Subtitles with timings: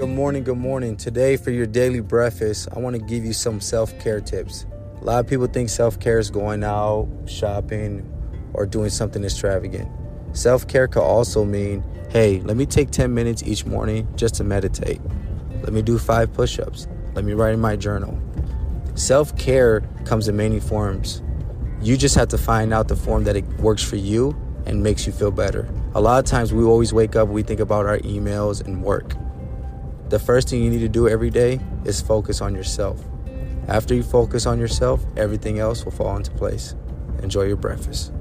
[0.00, 0.96] Good morning, good morning.
[0.96, 4.64] Today, for your daily breakfast, I want to give you some self care tips.
[4.98, 8.10] A lot of people think self care is going out, shopping,
[8.54, 9.90] or doing something extravagant.
[10.32, 14.42] Self care could also mean hey, let me take 10 minutes each morning just to
[14.42, 15.02] meditate.
[15.60, 16.88] Let me do five push ups.
[17.12, 18.18] Let me write in my journal.
[18.94, 21.20] Self care comes in many forms.
[21.82, 25.06] You just have to find out the form that it works for you and makes
[25.06, 25.68] you feel better.
[25.94, 29.14] A lot of times we always wake up, we think about our emails and work.
[30.10, 33.00] The first thing you need to do every day is focus on yourself.
[33.68, 36.74] After you focus on yourself, everything else will fall into place.
[37.22, 38.12] Enjoy your breakfast.